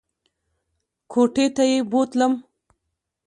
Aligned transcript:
کوټې 1.11 1.45
ته 1.55 1.63
یې 1.71 1.77
بوتلم! 1.91 2.33